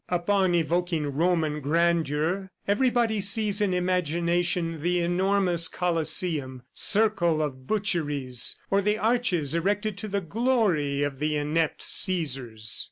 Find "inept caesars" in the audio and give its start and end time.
11.35-12.79